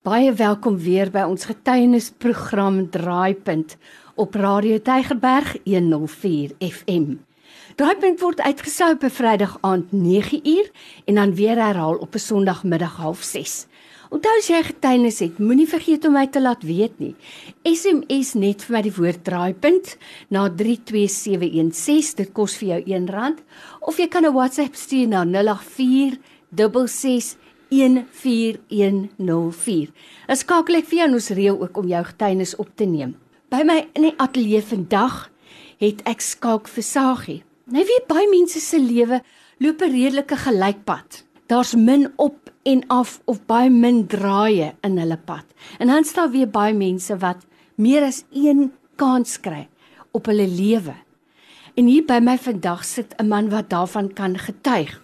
[0.00, 3.74] Baie welkom weer by ons getuienisprogram Draaipunt
[4.16, 7.18] op Radio Tygerberg 104 FM.
[7.76, 10.70] Draaipunt word uitgesaai op 'n Vrydag aand 9uur
[11.04, 13.68] en dan weer herhaal op 'n Sondagmiddag 06:30.
[14.08, 17.14] Onthou as jy getuienis het, moenie vergeet om my te laat weet nie.
[17.62, 19.96] SMS net vir my die woord Draaipunt
[20.28, 22.16] na 32716.
[22.16, 23.38] Dit kos vir jou R1
[23.80, 26.18] of jy kan 'n WhatsApp stuur na 084
[26.50, 27.36] 66
[27.70, 29.90] 14104.
[30.26, 33.14] Ek skakel ek vir jou ons reël ook om jou getuienis op te neem.
[33.50, 35.30] By my in die ateljee vandag
[35.80, 37.42] het ek skalk vir Sagie.
[37.70, 39.20] Nou weet baie mense se lewe
[39.58, 41.24] loop 'n redelike gelykpad.
[41.46, 45.44] Daar's min op en af of baie min draaie in hulle pad.
[45.78, 49.68] En dan staan weer baie mense wat meer as een kans kry
[50.12, 50.94] op hulle lewe.
[51.74, 55.00] En hier by my vandag sit 'n man wat daarvan kan getuig.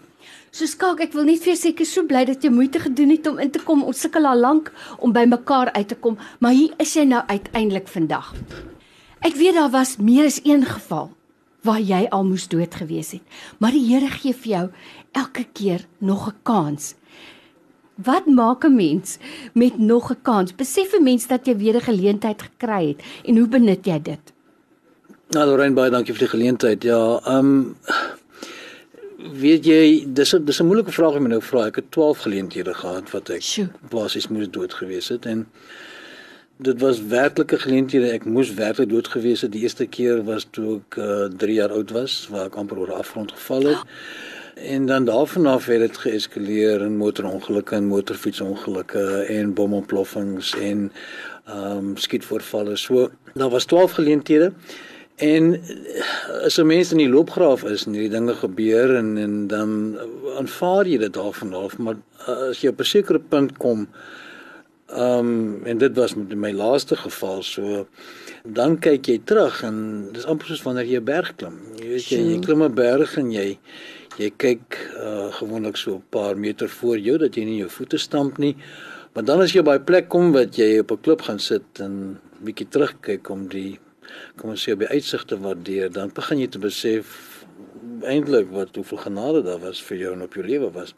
[0.56, 2.80] So skalk, ek wil net vir jou sê ek is so bly dat jy moeite
[2.80, 3.82] gedoen het om in te kom.
[3.84, 4.70] Ons sukkel al lank
[5.04, 8.30] om by mekaar uit te kom, maar hier is jy nou uiteindelik vandag.
[9.20, 11.10] Ek weet daar was meer as een geval
[11.66, 14.64] waar jy al moes dood gewees het, maar die Here gee vir jou
[15.20, 16.94] elke keer nog 'n kans.
[18.00, 19.18] Wat maak 'n mens
[19.52, 20.56] met nog 'n kans?
[20.56, 24.32] Besef 'n mens dat jy weer 'n geleentheid gekry het en hoe benut jy dit?
[25.34, 26.82] Nou, Lorraine, baie dankie vir die geleentheid.
[26.82, 27.76] Ja, ehm um
[29.32, 31.66] weet jy dis 'n dis 'n moeilike vraag om nou vra.
[31.66, 35.46] Ek het 12 geleenthede gehad wat ek basies moes dood gewees het en
[36.58, 38.10] dit was werklike geleenthede.
[38.10, 39.52] Ek moes werklik dood gewees het.
[39.52, 42.78] Die eerste keer was toe ek uh, eh, 3 jaar oud was waar ek amper
[42.78, 43.82] oor 'n afgrond geval het.
[44.56, 50.92] En dan daarvan af het dit geeskaleer in motorongelukke en motorfietsongelukke en bomontploffings en
[51.44, 52.76] ehm um, skietvoorvalle.
[52.76, 54.52] So daar was 12 geleenthede.
[55.16, 59.46] En eh, as 'n mens in die loopgraaf is en hierdie dinge gebeur en en
[59.46, 59.98] dan
[60.36, 63.88] aanvaar jy dit daarvan af, maar eh, as jy op 'n sekere punt kom,
[64.86, 67.86] ehm um, en dit was met my laaste geval so,
[68.44, 71.56] dan kyk jy terug en dis amper soos wanneer jy 'n berg klim.
[71.80, 73.58] Jy weet jy, jy klim 'n berg en jy
[74.18, 77.98] jy kyk uh, gewoonlik so 'n paar meter voor jou dat jy nie jou voete
[77.98, 78.56] stamp nie.
[79.14, 81.80] Maar dan as jy by 'n plek kom wat jy op 'n klip gaan sit
[81.80, 83.78] en bietjie terugkyk om die
[84.36, 87.14] kom ons sê op die uitsigte waardeer, dan begin jy te besef
[88.06, 90.94] eintlik wat hoeveel genade daar was vir jou en op jou lewe was.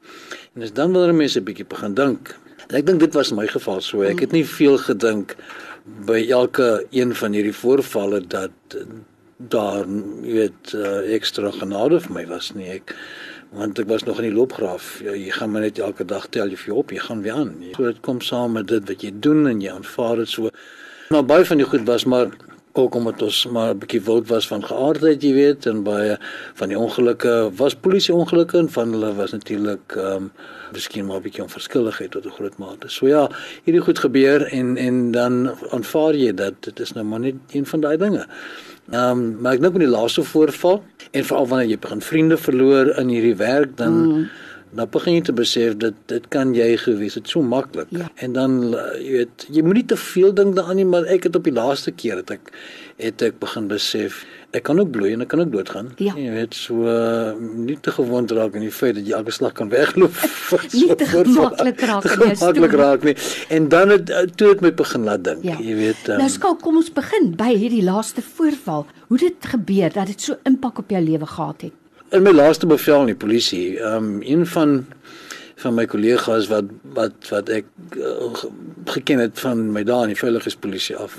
[0.55, 2.35] En dis dan wanneer mense 'n bietjie begin dink.
[2.69, 4.03] Ek dink dit was my geval so.
[4.03, 5.37] Ek het nie veel gedink
[6.07, 8.51] by elke een van hierdie voorvalle dat
[9.37, 9.85] daar
[10.21, 12.69] weet uh, ekstra genade vir my was nie.
[12.69, 12.95] Ek
[13.55, 14.99] want ek was nog in die loopgraaf.
[15.05, 17.55] Ja, jy gaan maar net elke dag tel jy op, jy gaan weer aan.
[17.77, 20.51] So dit kom saam met dit wat jy doen en jy aanvaar dit so.
[21.09, 22.29] Maar baie van die goed was maar
[22.79, 26.19] ook omdat ons maar 'n bietjie wild was van geaardheid, jy weet, en baie
[26.55, 30.33] van die ongelukke was polisie ongelukke en van hulle was natuurlik ehm um,
[30.73, 32.89] miskien maar 'n bietjie onverskilligheid tot 'n groot mate.
[32.89, 33.31] So ja,
[33.65, 37.67] hierdie goed gebeur en en dan aanvaar jy dat dit is nou maar net een
[37.67, 38.27] van daai dinge.
[38.91, 42.37] Ehm um, maar ek dink met die laaste voorval en veral wanneer jy begin vriende
[42.37, 44.29] verloor in hierdie werk dan mm
[44.77, 47.91] nou begin jy te besef dat dit kan jy gewees het so maklik.
[47.95, 48.09] Ja.
[48.25, 51.39] En dan eh, jy weet, jy moenie te veel dink daaraan nie, maar ek het
[51.39, 52.53] op die laaste keer het ek
[52.99, 54.25] het ek begin besef
[54.57, 55.91] ek kan ook bloei en ek kan ook doodgaan.
[56.03, 56.15] Ja.
[56.17, 59.53] Jy weet so uh, nie te gewond raak aan die feit dat jy elke slag
[59.59, 60.15] kan wegloop.
[60.77, 62.31] nie te gemaklik raak nie.
[62.33, 63.17] Gemaklik raak nie.
[63.55, 65.59] En dan het eh, toe het my begin laat dink, ja.
[65.63, 66.07] jy weet.
[66.09, 68.89] Um, nou skal kom ons begin by hierdie laaste voorval.
[69.13, 71.77] Hoe dit gebeur dat dit so impak op jou lewe gehad het
[72.11, 74.87] in my laaste bevel in die polisie, ehm um, een van
[75.59, 78.29] van my kollegas wat wat wat ek uh,
[78.95, 81.19] geken het van my dae in die veiligheidspolisie af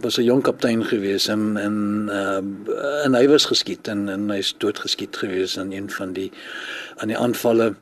[0.00, 1.76] was 'n jong kaptein gewees en en
[2.08, 6.30] uh, en hy was geskiet en en hy's doodgeskiet gewees in een van die
[6.96, 7.74] aan die aanvalle.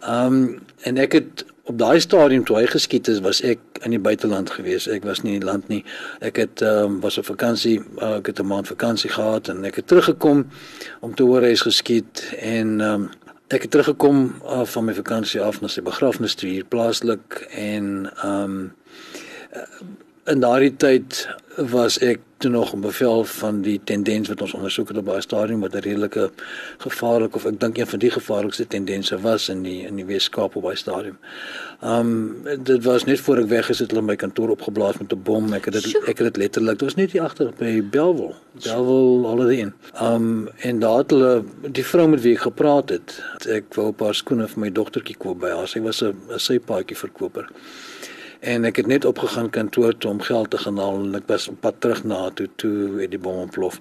[0.00, 3.92] Ehm um, en ek het op daai stadium toe hy geskiet is, was ek in
[3.92, 4.86] die buiteland gewees.
[4.88, 5.82] Ek was nie in die land nie.
[6.24, 9.76] Ek het um, was op vakansie, uh, ek het 'n maand vakansie gehad en ek
[9.82, 10.46] het teruggekom
[11.00, 13.10] om te hoor hy is geskiet en um,
[13.48, 18.08] ek het teruggekom uh, van my vakansie af na sy begrafnis toe hier plaaslik en
[18.24, 18.72] um,
[20.26, 24.88] in daardie tyd was ek toe nog 'n bevel van die tendens wat ons ondersoek
[24.88, 26.30] het op baie stadium wat 'n redelike
[26.78, 30.56] gevaarlik of ek dink een van die gevaarlikste tendense was in die in die Weskaap
[30.56, 31.18] op baie stadium.
[31.82, 35.22] Um dit was net voor ek weg is het hulle my kantoor opgeblaas met 'n
[35.22, 35.52] bom.
[35.52, 36.78] Ek het dit ek het dit letterlik.
[36.78, 38.34] Dit was net hier agter by Belwel.
[38.62, 39.72] Belwel Holiday Inn.
[40.00, 43.22] Um en daar het hulle die vrou met wie ek gepraat het.
[43.48, 45.68] Ek wou 'n paar skoene vir my dogtertjie koop by haar.
[45.68, 47.50] Sy was 'n sypaadjie verkoper
[48.40, 51.48] en ek het net opgegaan kantoor toe om geld te gaan haal en ek was
[51.48, 53.80] op pad terug na toe toe het die bom ontplof.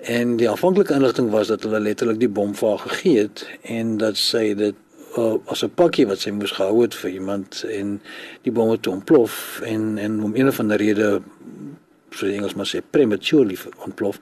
[0.00, 3.96] En die aanvanklike inligting was dat hulle letterlik die bom vir haar gegee het en
[4.00, 4.76] dat sy dit
[5.16, 8.00] uh, as 'n pakkie wat sy moes gehou het vir iemand en
[8.42, 11.20] die bom het ontplof en en om een of ander rede
[12.10, 14.20] so Engels maar sê prematurely ontplof.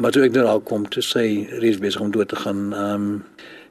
[0.00, 2.72] Maar toe ek daar kom, toe sy reeds besig om dood te gaan.
[2.74, 3.24] Ehm um,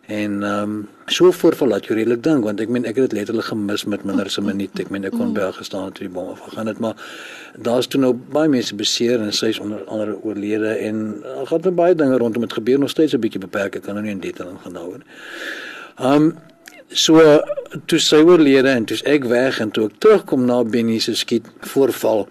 [0.07, 3.17] En ehm um, so voorval dat jy redelik dink want ek meen ek het dit
[3.19, 4.79] letterlik gemis met minder as 'n minuut.
[4.79, 5.33] Ek meen ek kon mm.
[5.33, 6.95] by gestaan het toe die bom afgegaan het, maar
[7.59, 11.47] daar's toe nou baie mense beseer en sy is onder andere oorlede en daar uh,
[11.47, 13.75] gaan nou baie dinge rondom dit gebeur nog steeds 'n bietjie beperk.
[13.75, 15.11] Ek kan nou nie in detail ingaan daaroor nie.
[15.97, 16.35] Ehm um,
[16.87, 17.19] so
[17.85, 21.45] toe sy oorlede en toe ek weg en toe ek terugkom na Benny se skiet
[21.59, 22.27] voorval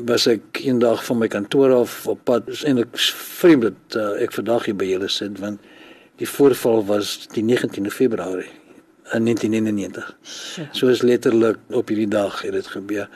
[0.00, 4.32] was ek eendag van my kantoor af op pad en ek vreemd dat uh, ek
[4.32, 5.60] vandag hier by julle sit want
[6.18, 8.50] Die voorval was die 19de Februarie
[9.12, 10.16] in 1991.
[10.72, 13.08] So is letterlik op hierdie dag het dit gebeur.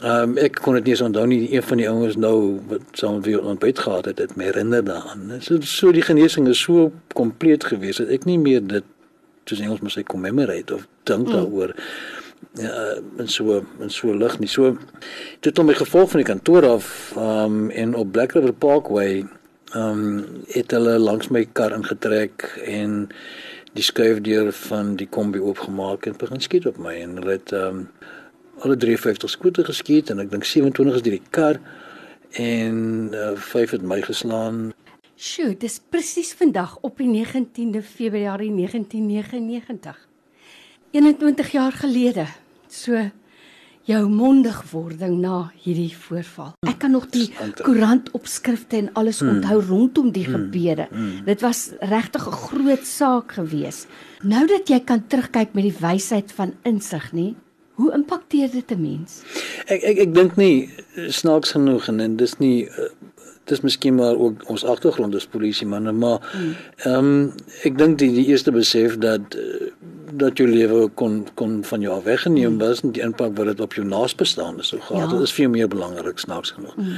[0.00, 1.42] Ehm um, ek kon dit nie eens onthou nie.
[1.52, 4.84] Een van die ouens nou wat saam met wie ontbyt gehad het, het my herinner
[4.84, 5.34] daaraan.
[5.44, 8.86] So so die genesing is so kompleet gewees dat ek nie meer dit
[9.44, 11.32] soos Engels moet sê commemorate of dink mm.
[11.32, 11.74] daaroor.
[12.56, 12.72] Ja,
[13.20, 14.48] en so en so lig nie.
[14.48, 14.76] So
[15.40, 19.26] dit het my gevolg van die kantoor af ehm um, en op Black River Parkway
[19.74, 23.08] ehm um, het hulle langs my kar ingetrek en
[23.78, 27.84] die skuifdeur van die kombi oopgemaak en begin skiet op my en hulle het ehm
[27.84, 27.86] um,
[28.60, 31.60] alle 53 skote geskiet en ek dink 27 is deur die kar
[32.36, 34.58] en uh, vyf het my geslaan.
[35.16, 39.96] Sjoe, dis presies vandag op die 19de Februarie 1999.
[40.90, 42.26] 21 jaar gelede.
[42.68, 43.10] So
[43.90, 46.52] jou mondigwording na hierdie voorval.
[46.68, 47.28] Ek kan nog die
[47.60, 49.40] koerantopskrifte en alles hmm.
[49.40, 50.46] onthou rondom die hmm.
[50.46, 50.86] gebeure.
[50.90, 51.20] Hmm.
[51.26, 53.86] Dit was regtig 'n groot saak gewees.
[54.22, 57.34] Nou dat jy kan terugkyk met die wysheid van insig, nê?
[57.80, 59.22] Hoe impakteer dit 'n mens?
[59.66, 60.68] Ek ek ek dink nie
[61.08, 62.90] snaaks genoeg en dis nie uh,
[63.44, 66.54] dis miskien maar ook ons agtergrond as polisie manne maar hmm.
[66.76, 67.32] ehm um,
[67.64, 69.72] ek dink die die eerste besef dat uh,
[70.20, 72.62] dat jou lewe kon kon van jou weggeneem mm.
[72.62, 75.26] was en die impak wat dit op jou naasbestaande sou gehad het ja.
[75.28, 76.76] is veel meer belangrik snaaks genoeg.
[76.76, 76.96] Mm.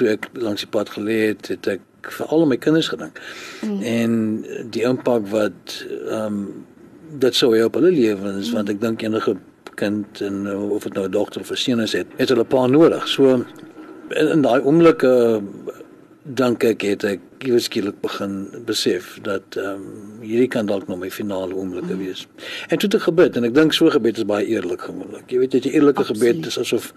[0.00, 3.20] Toe ek langs die pad gelê het, het ek vir al my kinders gedink.
[3.62, 3.80] Mm.
[3.94, 4.12] En
[4.74, 5.78] die impak wat
[6.08, 6.44] ehm um,
[7.22, 8.54] dit sou op hulle lewens mm.
[8.56, 9.36] want ek dink enige
[9.76, 12.66] kind en of dit nou 'n dogter of 'n seun is het, het hulle pa
[12.66, 13.08] nodig.
[13.08, 13.44] So
[14.08, 15.42] in, in daai oomblikke
[16.22, 21.00] dink ek het ek iewers skielik begin besef dat ehm um, hierdie kan dalk nog
[21.00, 21.98] my finale oomblikke mm.
[21.98, 22.26] wees.
[22.68, 25.26] En toe het ek gebid en ek dink so gebed is baie eerlik gewoonlik.
[25.26, 26.92] Jy weet jy eerlike gebed is asof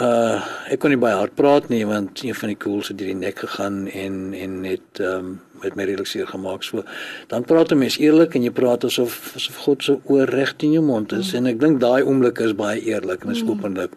[0.00, 0.40] uh
[0.72, 3.18] ek kon nie baie hard praat nie want een van die koels het deur die
[3.18, 6.82] nek gegaan en en net ehm um, met my relikseer gemaak so
[7.28, 10.72] dan praat 'n mens eerlik en jy praat asof asof God se oor reg in
[10.72, 11.36] jou mond is mm.
[11.36, 13.50] en ek dink daai oomblik is baie eerlik en is mm.
[13.50, 13.92] openlik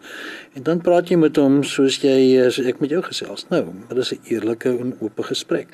[0.54, 3.98] en dan praat jy met hom soos jy so ek met jou gesels nou dit
[3.98, 5.68] is 'n eerlike en oop gesprek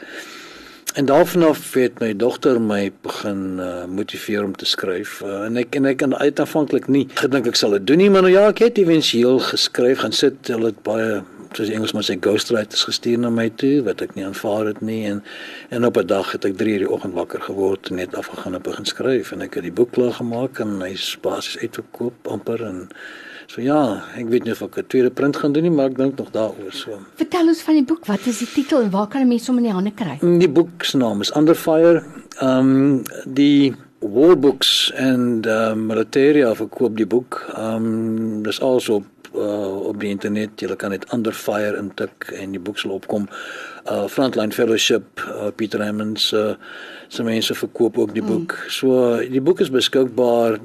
[0.93, 5.23] En daarvanaf het my dogter my begin uh, motiveer om te skryf.
[5.25, 8.27] Uh, en ek en ek en uiteindelik nie gedink ek sal dit doen nie, maar
[8.27, 11.23] nou ja, ek het ewentueel geskryf, gaan sit, hulle het baie
[11.57, 15.03] soos die Engelsman sê ghostwriters gestuur na my toe wat ek nie aanvaar het nie
[15.09, 15.23] en
[15.71, 18.63] en op 'n dag het ek 3:00 die oggend wakker geword en net afgegaan en
[18.63, 22.89] begin skryf en ek het die boek klaar gemaak en hy's basies uitverkoop amper en
[23.53, 25.97] So ja, ek weet nie of ek 'n tweede print gaan doen nie, maar ek
[25.99, 26.97] dink nog daaroor so.
[27.21, 28.07] Vertel ons van die boek.
[28.09, 30.17] Wat is die titel en waar kan mense hom in die hande kry?
[30.23, 32.03] Mm, die boek se naam is Under Fire.
[32.41, 37.45] Ehm um, die War Books and uh, Militaria verkoop die boek.
[37.55, 39.03] Ehm um, dis also
[39.35, 40.61] uh, op die internet.
[40.61, 43.29] Jy kan dit Under Fire intik en die boek sal opkom.
[43.83, 46.55] Uh Frontline Fellowship, uh, Peter Hammonds uh,
[47.09, 48.55] se mense verkoop ook die boek.
[48.55, 48.71] Mm.
[48.71, 50.61] So die boek is beskikbaar.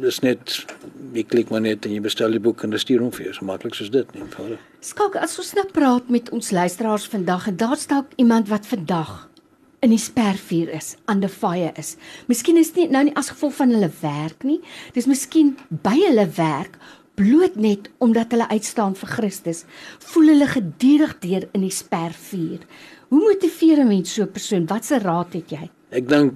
[0.00, 0.58] Dis net
[1.16, 3.36] jy klik maar net en jy bestel die boek en dit stuur hom vir jou.
[3.38, 4.62] So maklik soos dit, nie eenvoudig.
[4.84, 9.24] Skalk, as ons nou praat met ons luisteraars vandag en daar staan iemand wat vandag
[9.84, 11.94] in die spervuur is, aan die fire is.
[12.30, 14.58] Miskien is dit nou nie as gevolg van hulle werk nie.
[14.96, 16.78] Dis miskien by hulle werk
[17.16, 19.64] bloot net omdat hulle uitstaan vir Christus,
[20.12, 22.66] voel hulle gedurig deur in die spervuur.
[23.08, 24.66] Hoe motiveer 'n mens so 'n persoon?
[24.66, 25.70] Watse raad het jy?
[25.90, 26.34] Ek dink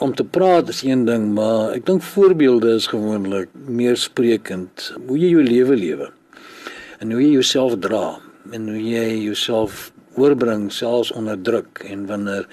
[0.00, 4.94] om te praat is een ding, maar ek dink voorbeelde is gewoonlik meer sprekend.
[5.06, 6.10] Hoe jy jou lewe lewe
[6.98, 8.18] en hoe jy jouself dra
[8.52, 12.46] en hoe jy jouself oorbring selfs onder druk en wanneer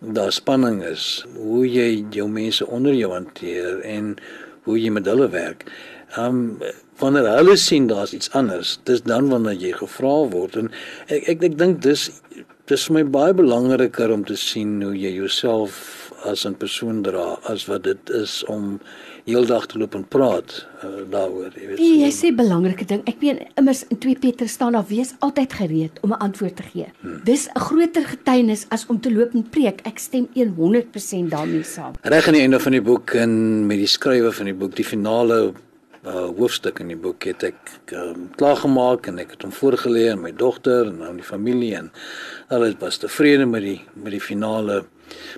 [0.00, 4.16] daar spanning is, hoe jy jou mense onder jou hanteer en
[4.64, 5.64] hoe jy met hulle werk.
[6.18, 6.60] Um
[6.98, 10.70] wanneer hulle sien daar's iets anders, dis dan wanneer jy gevra word en
[11.08, 12.10] ek ek, ek dink dis
[12.70, 17.38] dis vir my baie belangriker om te sien hoe jy jouself as 'n persoon dra
[17.52, 18.80] as wat dit is om
[19.24, 21.80] heeldag te loop en praat uh, daaroor, jy weet.
[21.80, 23.02] Jy sê belangrike ding.
[23.08, 26.62] Ek meen immers in 2 Petrus staan daar wees altyd gereed om 'n antwoord te
[26.62, 26.88] gee.
[27.00, 27.20] Hmm.
[27.24, 29.80] Dis 'n groter getuienis as om te loop en preek.
[29.84, 31.92] Ek stem 100% daarmee saam.
[32.02, 34.84] Reg aan die einde van die boek en met die skrywe van die boek, die
[34.84, 35.52] finale
[36.06, 40.06] uh, hoofstuk in die boek het ek um, klaar gemaak en ek het hom voorgelê
[40.12, 41.90] aan my dogter en aan die familie en
[42.52, 44.84] alles was tevrede met die met die finale.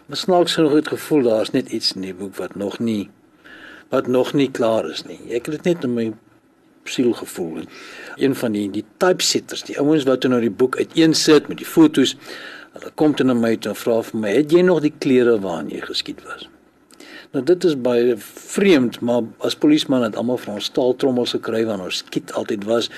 [0.07, 3.09] Maar snaaks genoeg het gevoel daar's net iets in die boek wat nog nie
[3.91, 5.21] wat nog nie klaar is nie.
[5.31, 6.07] Ek het dit net in my
[6.91, 7.63] siel gevoel.
[8.17, 12.17] Een van die die typesetters, die ouens wat nou die boek uiteensit met die fotos,
[12.77, 15.41] hulle kom toe na my toe en vra vir my, "Het jy nog die klere
[15.41, 16.49] waarin jy geskiet was?"
[17.35, 21.91] Nou dit is baie vreemd, maar as polisieman het almal van ons staaltrommels gekry wanneer
[21.91, 22.91] ons skiet altyd was.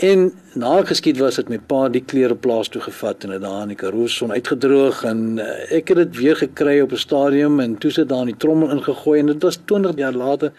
[0.00, 3.66] En na geskiet was dit my pa die klere plaas toe gevat en dit daar
[3.66, 7.60] in die Karoo son uitgedroog en uh, ek het dit weer gekry op 'n stadium
[7.60, 10.52] en toe sit daar in die trommel ingegooi en dit was 20 jaar later.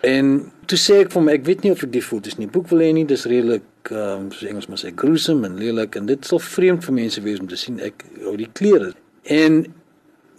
[0.00, 2.70] En toe sê ek vir hom ek weet nie of ek die foto's nie boek
[2.72, 6.06] wil hê nie, dis redelik ehm um, so Engels maar sê gruesome en lelik en
[6.06, 8.94] dit sal vreemd vir mense wees om te sien ek ou die klere.
[9.22, 9.66] En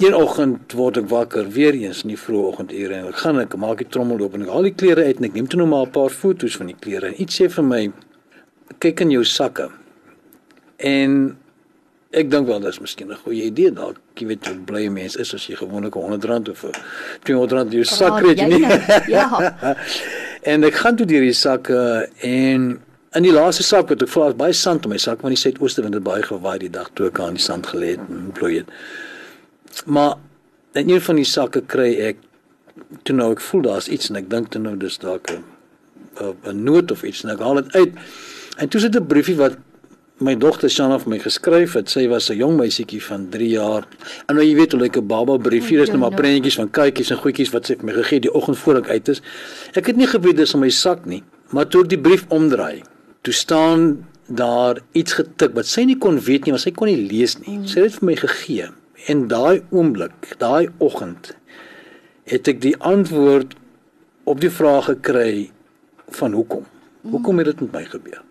[0.01, 3.53] Een oggend word ek wakker weer eens in die vroeë oggendure en ek gaan ek
[3.61, 5.67] maak die trommel oop en ek haal die klere uit en ek neem toe nou
[5.69, 7.91] maar 'n paar foto's van die klere en iets sê vir my
[8.79, 9.69] kyk in jou sakke.
[10.77, 11.37] En
[12.11, 13.97] ek dink wel dis miskien 'n goeie idee dalk.
[14.15, 16.73] Jy weet hoe bly mense is as jy gewoonlik 'n R100 of 'n
[17.25, 18.65] R200 in jou sak kry, jy nie?
[19.07, 19.55] Ja.
[20.51, 22.81] en ek gaan toe deur die sakke en
[23.13, 25.81] in die laaste sak het ek voel baie sand in my sak want die suidooste
[25.81, 28.57] wind het baie gewaai die dag toe ek aan die sand gelê het en bloei
[28.57, 28.69] het.
[29.85, 30.15] Maar
[30.73, 32.17] in een van die sakke kry ek
[33.03, 35.43] toe nou ek voel daar's iets en ek dink toe nou dis dalk 'n
[36.21, 37.93] 'n noot of iets en ek haal dit uit.
[38.57, 39.57] En toe sit 'n briefie wat
[40.21, 41.89] my dogter Shanna vir my geskryf het.
[41.89, 43.87] Sy was 'n jong meisietjie van 3 jaar.
[44.27, 47.11] En nou jy weet hoe lyk 'n baba briefie, dis net maar prentjies van kykies
[47.11, 49.21] en goedjies wat sy vir my gegee die oggend voor ek uit is.
[49.73, 52.81] Ek het nie geweet dis in my sak nie, maar toe ek die brief omdraai,
[53.21, 57.09] toe staan daar iets getik wat sy nie kon weet nie, want sy kon nie
[57.09, 57.67] lees nie.
[57.67, 58.69] Sy het dit vir my gegee.
[59.05, 61.33] En daai oomblik, daai oggend
[62.29, 63.55] het ek die antwoord
[64.23, 65.51] op die vraag gekry
[66.19, 66.63] van hoekom.
[67.01, 68.21] Hoekom het dit met my gebeur?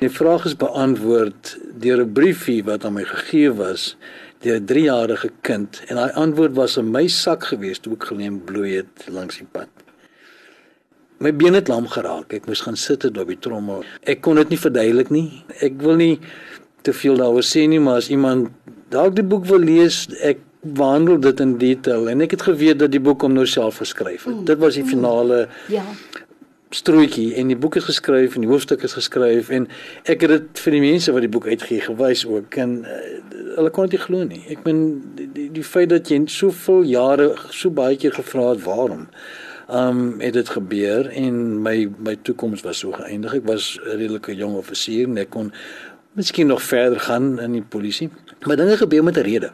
[0.00, 3.96] Die vraag is beantwoord deur 'n briefie wat aan my gegee was
[4.40, 8.44] deur 'n 3-jarige kind en daai antwoord was in my sak gewees toe ek geleem
[8.44, 9.68] bloei het langs die pad.
[11.18, 12.32] My been het lam geraak.
[12.32, 13.84] Ek moes gaan sit op die trommel.
[14.08, 15.44] Ek kon dit nie verduidelik nie.
[15.60, 16.20] Ek wil nie
[16.80, 18.48] te veel daaroor sê nie, maar as iemand
[18.90, 22.92] dalk die boek wil lees, ek behandel dit in detail en ek het geweet dat
[22.92, 24.34] die boek om nou self geskryf het.
[24.34, 24.44] Mm.
[24.44, 25.84] Dit was die finale ja
[26.70, 29.66] strootjie en die boek is geskryf en die hoofstuk is geskryf en
[30.10, 32.98] ek het dit vir die mense wat die boek uitgegee gewys ook en uh,
[33.56, 34.42] hulle kon dit nie glo nie.
[34.54, 34.82] Ek meen
[35.18, 39.08] die, die, die feit dat jy soveel jare so baie keer gevra het waarom
[39.70, 43.34] um het dit gebeur en my my toekoms was so geëindig.
[43.42, 45.52] Ek was 'n redelike jong offisier en ek kon
[46.12, 48.10] miskien nog verder gaan in die polisie.
[48.46, 49.50] Maar dinge gebeur met 'n rede.